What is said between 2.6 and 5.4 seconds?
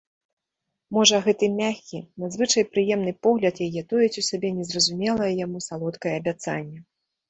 прыемны погляд яе тоіць у сабе незразумелае